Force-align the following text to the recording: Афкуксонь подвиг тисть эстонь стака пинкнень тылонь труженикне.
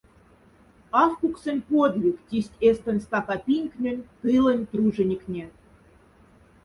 Афкуксонь 1.03 1.65
подвиг 1.69 2.17
тисть 2.27 2.57
эстонь 2.67 3.03
стака 3.05 3.35
пинкнень 3.45 4.05
тылонь 4.19 4.67
труженикне. 4.71 5.45